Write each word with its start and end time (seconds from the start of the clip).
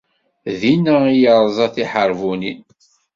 Dinna 0.59 0.97
i 1.13 1.15
yerẓa 1.21 1.67
tiḥerbunin. 1.73 2.61